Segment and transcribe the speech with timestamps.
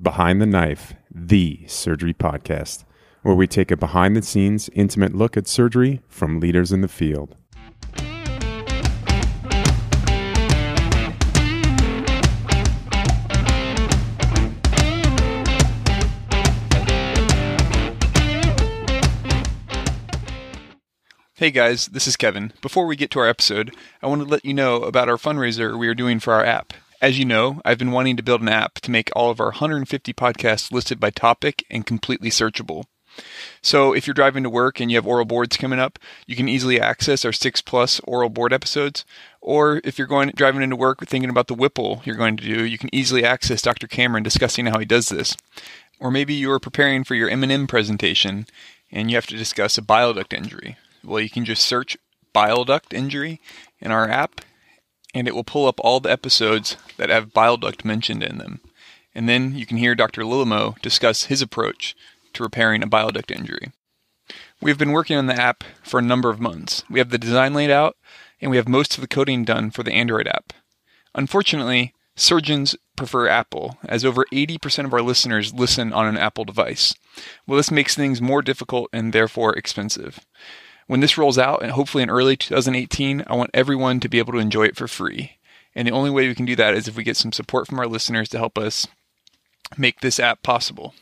[0.00, 2.84] Behind the Knife, the surgery podcast,
[3.22, 6.86] where we take a behind the scenes, intimate look at surgery from leaders in the
[6.86, 7.34] field.
[21.34, 22.52] Hey guys, this is Kevin.
[22.62, 25.76] Before we get to our episode, I want to let you know about our fundraiser
[25.76, 26.72] we are doing for our app.
[27.00, 29.46] As you know, I've been wanting to build an app to make all of our
[29.46, 32.86] 150 podcasts listed by topic and completely searchable.
[33.62, 36.48] So if you're driving to work and you have oral boards coming up, you can
[36.48, 39.04] easily access our 6 plus oral board episodes.
[39.40, 42.64] Or if you're going driving into work thinking about the Whipple you're going to do,
[42.64, 43.86] you can easily access Dr.
[43.86, 45.36] Cameron discussing how he does this.
[46.00, 48.46] Or maybe you're preparing for your M&M presentation
[48.90, 50.76] and you have to discuss a bile duct injury.
[51.04, 51.96] Well, you can just search
[52.32, 53.40] bile duct injury
[53.80, 54.40] in our app,
[55.14, 58.60] and it will pull up all the episodes that have bile duct mentioned in them.
[59.14, 60.22] And then you can hear Dr.
[60.22, 61.96] Lillemoe discuss his approach
[62.34, 63.72] to repairing a bile duct injury.
[64.60, 66.82] We've been working on the app for a number of months.
[66.90, 67.96] We have the design laid out,
[68.40, 70.52] and we have most of the coding done for the Android app.
[71.14, 76.94] Unfortunately, surgeons prefer Apple, as over 80% of our listeners listen on an Apple device.
[77.46, 80.20] Well, this makes things more difficult and therefore expensive.
[80.88, 84.32] When this rolls out, and hopefully in early 2018, I want everyone to be able
[84.32, 85.38] to enjoy it for free.
[85.74, 87.78] And the only way we can do that is if we get some support from
[87.78, 88.86] our listeners to help us
[89.76, 90.94] make this app possible.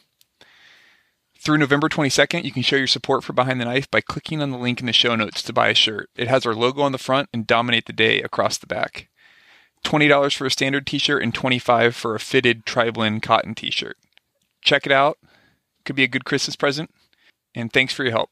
[1.38, 4.50] Through November 22nd, you can show your support for Behind the Knife by clicking on
[4.50, 6.10] the link in the show notes to buy a shirt.
[6.16, 9.08] It has our logo on the front and Dominate the Day across the back.
[9.84, 13.96] $20 for a standard t-shirt and 25 for a fitted tri-blend cotton t-shirt.
[14.62, 15.18] Check it out.
[15.84, 16.90] Could be a good Christmas present.
[17.54, 18.30] And thanks for your help.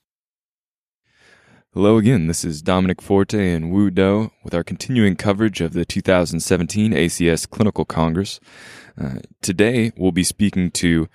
[1.75, 5.85] Hello again, this is Dominic Forte and Woo Do with our continuing coverage of the
[5.85, 8.39] 2017 ACS Clinical Congress.
[8.97, 11.09] Uh, today we'll be speaking to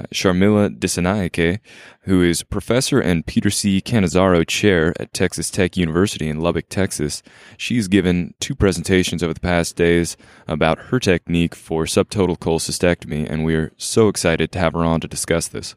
[0.00, 1.58] uh, Sharmila Dissanayake,
[2.02, 3.80] who is professor and Peter C.
[3.80, 7.20] Canizaro Chair at Texas Tech University in Lubbock, Texas.
[7.56, 10.16] She's given two presentations over the past days
[10.46, 15.00] about her technique for subtotal cholecystectomy, and we are so excited to have her on
[15.00, 15.74] to discuss this.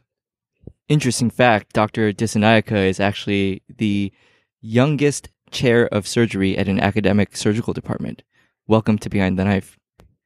[0.88, 2.14] Interesting fact Dr.
[2.14, 4.10] Dissanayake is actually the
[4.62, 8.22] youngest chair of surgery at an academic surgical department.
[8.66, 9.78] Welcome to Behind the Knife.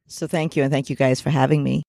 [0.06, 1.82] So thank you, and thank you guys for having me.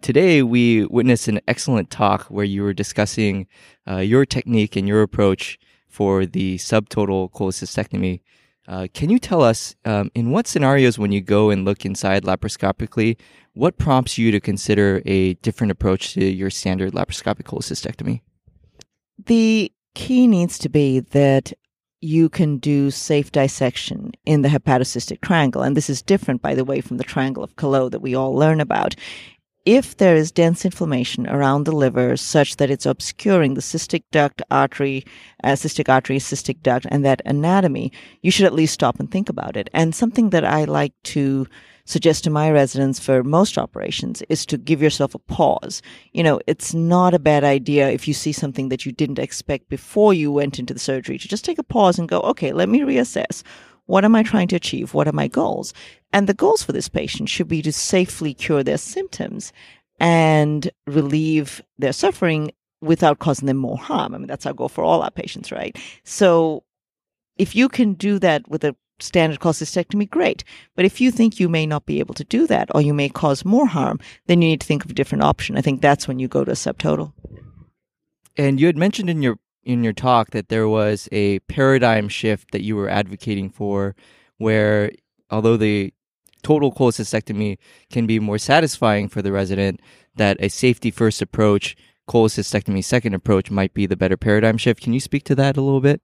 [0.00, 3.48] Today, we witnessed an excellent talk where you were discussing
[3.86, 8.20] uh, your technique and your approach for the subtotal cholecystectomy.
[8.68, 12.24] Uh, can you tell us um, in what scenarios, when you go and look inside
[12.24, 13.16] laparoscopically,
[13.54, 18.20] what prompts you to consider a different approach to your standard laparoscopic cholecystectomy?
[19.26, 21.52] The key needs to be that
[22.00, 25.62] you can do safe dissection in the hepatocystic triangle.
[25.62, 28.34] And this is different, by the way, from the triangle of Calot that we all
[28.34, 28.94] learn about.
[29.66, 34.40] If there is dense inflammation around the liver such that it's obscuring the cystic duct
[34.48, 35.04] artery,
[35.42, 37.90] uh, cystic artery, cystic duct, and that anatomy,
[38.22, 39.68] you should at least stop and think about it.
[39.74, 41.48] And something that I like to
[41.84, 45.82] suggest to my residents for most operations is to give yourself a pause.
[46.12, 49.68] You know, it's not a bad idea if you see something that you didn't expect
[49.68, 52.68] before you went into the surgery to just take a pause and go, okay, let
[52.68, 53.42] me reassess.
[53.86, 54.94] What am I trying to achieve?
[54.94, 55.72] What are my goals?
[56.12, 59.52] And the goals for this patient should be to safely cure their symptoms
[59.98, 64.14] and relieve their suffering without causing them more harm.
[64.14, 65.76] I mean, that's our goal for all our patients, right?
[66.04, 66.64] So
[67.36, 70.44] if you can do that with a standard cholecystectomy, great.
[70.74, 73.08] But if you think you may not be able to do that or you may
[73.08, 75.56] cause more harm, then you need to think of a different option.
[75.56, 77.12] I think that's when you go to a subtotal.
[78.36, 82.52] And you had mentioned in your in your talk that there was a paradigm shift
[82.52, 83.94] that you were advocating for
[84.38, 84.92] where
[85.28, 85.92] although the
[86.42, 87.58] total cholecystectomy
[87.90, 89.80] can be more satisfying for the resident,
[90.14, 91.76] that a safety first approach,
[92.08, 94.80] cholecystectomy second approach might be the better paradigm shift.
[94.82, 96.00] Can you speak to that a little bit?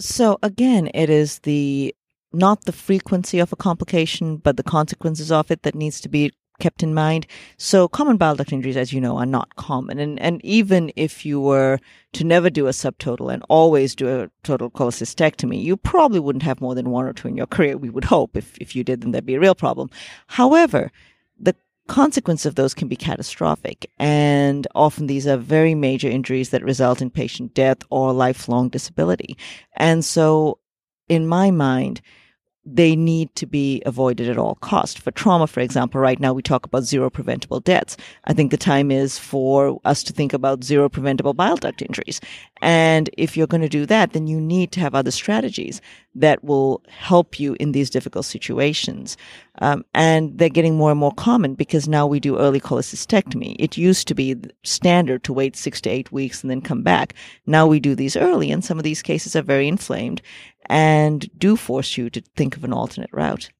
[0.00, 1.94] So again, it is the
[2.32, 6.32] not the frequency of a complication, but the consequences of it that needs to be
[6.58, 7.26] kept in mind.
[7.56, 9.98] So common bile duct injuries, as you know, are not common.
[9.98, 11.78] And, and even if you were
[12.12, 16.60] to never do a subtotal and always do a total cholecystectomy, you probably wouldn't have
[16.60, 17.76] more than one or two in your career.
[17.76, 19.90] We would hope if, if you did, then there'd be a real problem.
[20.26, 20.90] However,
[21.38, 21.54] the
[21.86, 23.90] consequence of those can be catastrophic.
[23.98, 29.36] And often these are very major injuries that result in patient death or lifelong disability.
[29.74, 30.58] And so
[31.08, 32.00] in my mind,
[32.74, 34.98] they need to be avoided at all cost.
[34.98, 37.96] For trauma, for example, right now we talk about zero preventable deaths.
[38.24, 42.20] I think the time is for us to think about zero preventable bile duct injuries.
[42.60, 45.80] And if you're going to do that, then you need to have other strategies
[46.14, 49.16] that will help you in these difficult situations.
[49.60, 53.56] Um, and they're getting more and more common because now we do early cholecystectomy.
[53.58, 57.14] It used to be standard to wait six to eight weeks and then come back.
[57.46, 60.20] Now we do these early, and some of these cases are very inflamed
[60.68, 63.50] and do force you to think of an alternate route.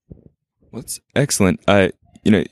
[0.72, 1.60] That's excellent.
[1.66, 1.88] Uh,
[2.24, 2.44] you know,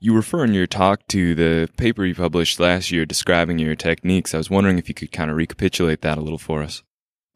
[0.00, 4.34] you refer in your talk to the paper you published last year describing your techniques.
[4.34, 6.82] I was wondering if you could kind of recapitulate that a little for us.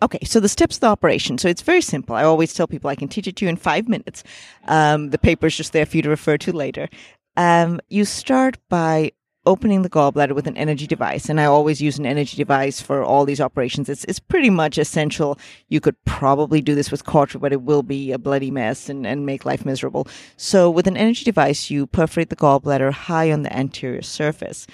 [0.02, 1.38] Okay, so the steps of the operation.
[1.38, 2.16] So it's very simple.
[2.16, 4.24] I always tell people I can teach it to you in five minutes.
[4.66, 6.88] Um, the paper is just there for you to refer to later.
[7.36, 9.12] Um, you start by
[9.46, 11.28] opening the gallbladder with an energy device.
[11.28, 13.88] And I always use an energy device for all these operations.
[13.88, 15.38] It's, it's pretty much essential.
[15.68, 19.06] You could probably do this with cautery, but it will be a bloody mess and,
[19.06, 20.06] and make life miserable.
[20.36, 24.66] So with an energy device, you perforate the gallbladder high on the anterior surface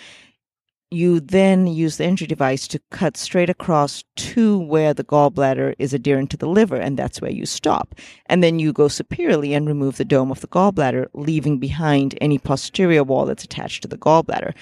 [0.93, 5.95] you then use the energy device to cut straight across to where the gallbladder is
[5.95, 7.95] adherent to the liver, and that's where you stop.
[8.27, 12.39] And then you go superiorly and remove the dome of the gallbladder, leaving behind any
[12.39, 14.55] posterior wall that's attached to the gallbladder.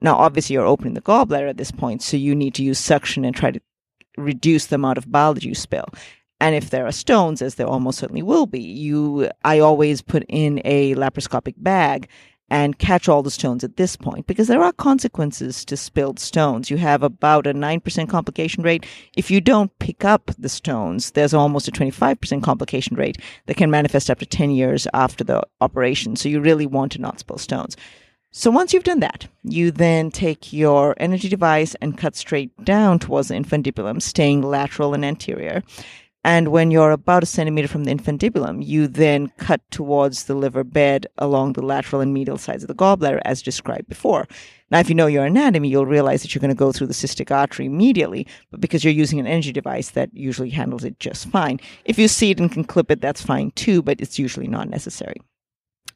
[0.00, 3.24] Now, obviously, you're opening the gallbladder at this point, so you need to use suction
[3.24, 3.60] and try to
[4.18, 5.86] reduce the amount of bile that you spill.
[6.40, 10.24] And if there are stones, as there almost certainly will be, you, I always put
[10.28, 12.08] in a laparoscopic bag
[12.50, 16.70] and catch all the stones at this point because there are consequences to spilled stones.
[16.70, 18.84] You have about a 9% complication rate.
[19.16, 23.16] If you don't pick up the stones, there's almost a 25% complication rate
[23.46, 26.16] that can manifest up to 10 years after the operation.
[26.16, 27.76] So you really want to not spill stones.
[28.34, 32.98] So once you've done that, you then take your energy device and cut straight down
[32.98, 35.62] towards the infundibulum, staying lateral and anterior.
[36.24, 40.62] And when you're about a centimeter from the infundibulum, you then cut towards the liver
[40.62, 44.28] bed along the lateral and medial sides of the gallbladder, as described before.
[44.70, 46.94] Now, if you know your anatomy, you'll realize that you're going to go through the
[46.94, 51.28] cystic artery immediately, but because you're using an energy device, that usually handles it just
[51.28, 51.58] fine.
[51.84, 54.68] If you see it and can clip it, that's fine too, but it's usually not
[54.68, 55.16] necessary.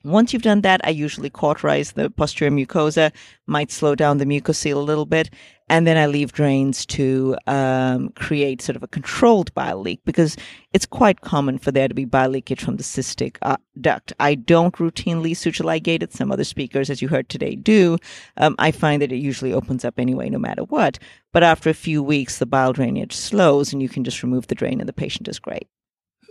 [0.06, 3.12] Once you've done that, I usually cauterize the posterior mucosa,
[3.47, 5.31] might slow down the mucocele a little bit,
[5.69, 10.37] and then I leave drains to um, create sort of a controlled bile leak because
[10.73, 14.12] it's quite common for there to be bile leakage from the cystic uh, duct.
[14.20, 16.12] I don't routinely suture ligate it.
[16.12, 17.99] Some other speakers, as you heard today, do.
[18.37, 21.00] Um, I find that it usually opens up anyway, no matter what.
[21.32, 24.55] But after a few weeks, the bile drainage slows, and you can just remove the
[24.55, 25.67] drain, and the patient is great.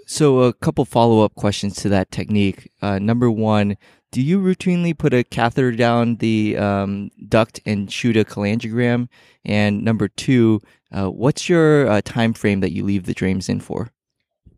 [0.05, 2.71] So, a couple follow up questions to that technique.
[2.81, 3.75] Uh, number one,
[4.11, 9.09] do you routinely put a catheter down the um, duct and shoot a cholangiogram?
[9.43, 10.61] And number two,
[10.91, 13.91] uh, what's your uh, time frame that you leave the drains in for?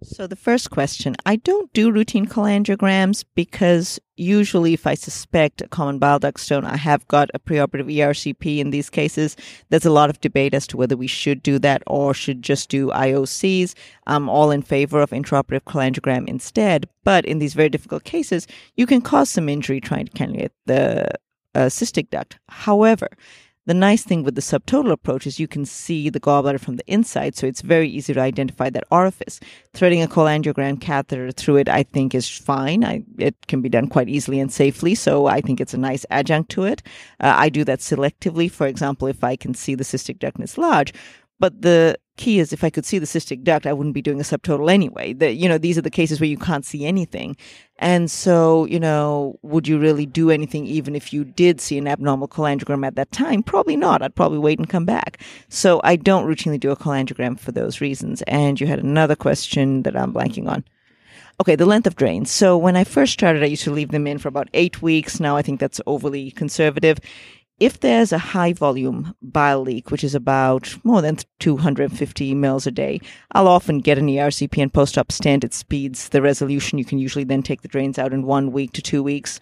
[0.03, 5.67] So the first question, I don't do routine cholangiograms because usually if I suspect a
[5.67, 9.35] common bile duct stone, I have got a preoperative ERCP in these cases.
[9.69, 12.69] There's a lot of debate as to whether we should do that or should just
[12.69, 13.73] do IOCs.
[14.05, 16.87] I'm all in favor of intraoperative cholangiogram instead.
[17.03, 21.09] But in these very difficult cases, you can cause some injury trying to cannulate the
[21.55, 22.37] uh, cystic duct.
[22.49, 23.09] However,
[23.67, 26.91] the nice thing with the subtotal approach is you can see the gallbladder from the
[26.91, 29.41] inside, so it's very easy to identify that orifice.
[29.73, 32.85] Threading a cholangiogram catheter through it, I think, is fine.
[32.85, 36.05] I, it can be done quite easily and safely, so I think it's a nice
[36.09, 36.81] adjunct to it.
[37.19, 38.49] Uh, I do that selectively.
[38.49, 40.93] For example, if I can see the cystic duct is large,
[41.39, 44.19] but the key is if I could see the cystic duct, I wouldn't be doing
[44.19, 45.13] a subtotal anyway.
[45.13, 47.37] The, you know, these are the cases where you can't see anything.
[47.77, 51.87] And so, you know, would you really do anything even if you did see an
[51.87, 53.43] abnormal cholangiogram at that time?
[53.43, 54.01] Probably not.
[54.01, 55.21] I'd probably wait and come back.
[55.47, 58.23] So I don't routinely do a cholangiogram for those reasons.
[58.23, 60.65] And you had another question that I'm blanking on.
[61.39, 62.31] Okay, the length of drains.
[62.31, 65.19] So when I first started, I used to leave them in for about eight weeks.
[65.19, 66.97] Now I think that's overly conservative
[67.59, 72.71] if there's a high volume bile leak, which is about more than 250 mils a
[72.71, 76.77] day, I'll often get an ERCP and post op standard speeds the resolution.
[76.77, 79.39] You can usually then take the drains out in one week to two weeks.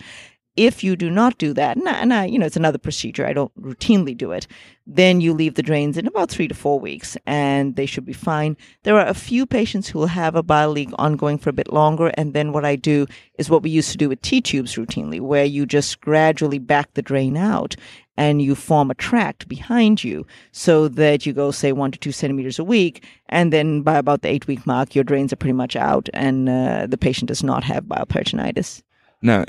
[0.56, 3.26] If you do not do that, and I, and I, you know, it's another procedure.
[3.26, 4.48] I don't routinely do it.
[4.88, 8.14] Then you leave the drains in about three to four weeks, and they should be
[8.14, 8.56] fine.
[8.84, 11.74] There are a few patients who will have a bile leak ongoing for a bit
[11.74, 13.06] longer, and then what I do
[13.38, 16.94] is what we used to do with T tubes routinely, where you just gradually back
[16.94, 17.76] the drain out,
[18.18, 22.12] and you form a tract behind you so that you go, say, one to two
[22.12, 23.04] centimeters a week.
[23.30, 26.48] And then by about the eight week mark, your drains are pretty much out and
[26.48, 28.82] uh, the patient does not have bile peritonitis.
[29.22, 29.46] Now,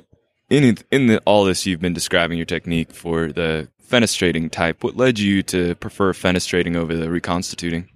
[0.51, 4.83] in in the, all this, you've been describing your technique for the fenestrating type.
[4.83, 7.89] What led you to prefer fenestrating over the reconstituting?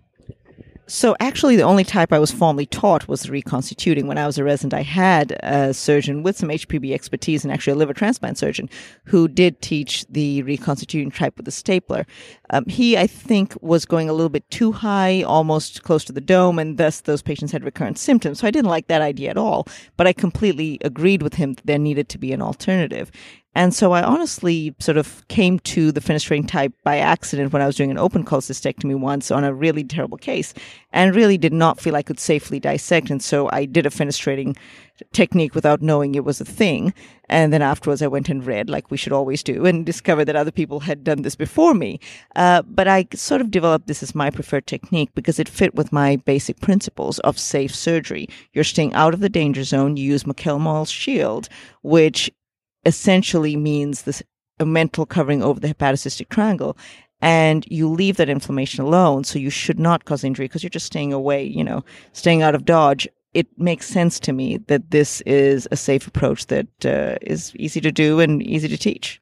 [0.90, 4.08] So actually, the only type I was formally taught was the reconstituting.
[4.08, 7.74] When I was a resident, I had a surgeon with some HPB expertise and actually
[7.74, 8.68] a liver transplant surgeon
[9.04, 12.08] who did teach the reconstituting type with the stapler.
[12.50, 16.20] Um, he, I think, was going a little bit too high, almost close to the
[16.20, 18.40] dome, and thus those patients had recurrent symptoms.
[18.40, 19.68] So I didn't like that idea at all.
[19.96, 23.12] But I completely agreed with him that there needed to be an alternative.
[23.54, 27.66] And so I honestly sort of came to the fenestrating type by accident when I
[27.66, 30.54] was doing an open cholecystectomy once on a really terrible case
[30.92, 33.10] and really did not feel I could safely dissect.
[33.10, 34.56] And so I did a fenestrating
[35.12, 36.94] technique without knowing it was a thing.
[37.28, 40.36] And then afterwards I went and read like we should always do and discovered that
[40.36, 41.98] other people had done this before me.
[42.36, 45.92] Uh, but I sort of developed this as my preferred technique because it fit with
[45.92, 48.28] my basic principles of safe surgery.
[48.52, 49.96] You're staying out of the danger zone.
[49.96, 51.48] You use McElmoy's shield,
[51.82, 52.30] which
[52.84, 54.22] essentially means this
[54.58, 56.76] a mental covering over the hepatocystic triangle
[57.22, 60.86] and you leave that inflammation alone so you should not cause injury because you're just
[60.86, 63.08] staying away you know staying out of dodge.
[63.32, 67.80] It makes sense to me that this is a safe approach that uh, is easy
[67.80, 69.20] to do and easy to teach.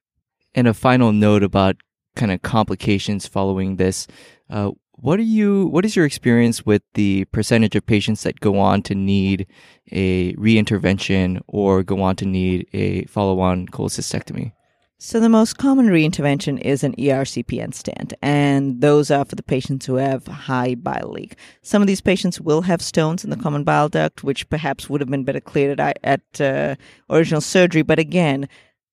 [0.54, 1.76] And a final note about
[2.16, 4.06] kind of complications following this
[4.48, 8.58] uh, what are you what is your experience with the percentage of patients that go
[8.58, 9.46] on to need
[9.92, 14.52] a reintervention or go on to need a follow-on cholecystectomy?
[15.00, 19.86] So the most common reintervention is an ERCP stent, and those are for the patients
[19.86, 21.36] who have high bile leak.
[21.62, 25.00] Some of these patients will have stones in the common bile duct, which perhaps would
[25.00, 26.74] have been better cleared at, at uh,
[27.08, 27.82] original surgery.
[27.82, 28.48] But again,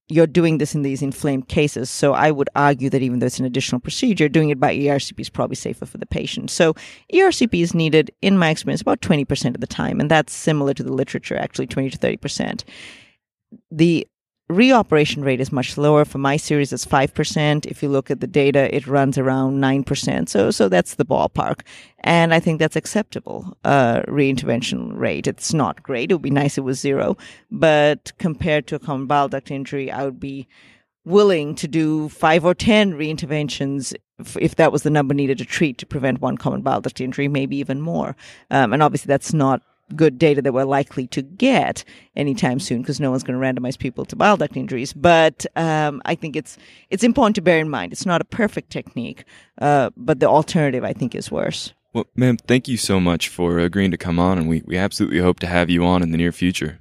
[0.08, 1.90] you're doing this in these inflamed cases.
[1.90, 5.20] So I would argue that even though it's an additional procedure, doing it by ERCP
[5.20, 6.52] is probably safer for the patient.
[6.52, 6.76] So
[7.14, 10.00] ERCP is needed, in my experience, about 20% of the time.
[10.00, 12.64] And that's similar to the literature, actually 20 to 30%.
[13.72, 14.08] The
[14.50, 16.06] reoperation rate is much lower.
[16.06, 17.66] For my series, it's 5%.
[17.66, 20.30] If you look at the data, it runs around 9%.
[20.30, 21.62] So, so that's the ballpark.
[22.00, 25.28] And I think that's acceptable, uh, reintervention rate.
[25.28, 26.12] It's not great.
[26.12, 27.18] It would be nice if it was zero.
[27.50, 30.48] But compared to a common bile duct injury, I would be
[31.06, 35.46] willing to do five or 10 reinterventions if, if that was the number needed to
[35.46, 38.16] treat to prevent one common bile duct injury, maybe even more.
[38.50, 39.62] Um, and obviously that's not
[39.96, 41.84] good data that we're likely to get
[42.16, 44.94] anytime soon because no one's going to randomize people to bile duct injuries.
[44.94, 46.58] But um, I think it's
[46.90, 49.26] it's important to bear in mind it's not a perfect technique,
[49.60, 51.74] uh, but the alternative I think is worse.
[51.94, 55.20] Well, ma'am, thank you so much for agreeing to come on, and we, we absolutely
[55.20, 56.80] hope to have you on in the near future.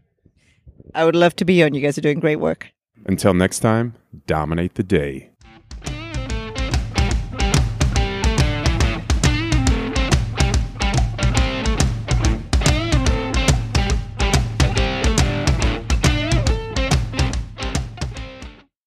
[0.93, 1.73] I would love to be on.
[1.73, 2.73] You guys are doing great work.
[3.07, 3.95] Until next time,
[4.27, 5.31] dominate the day.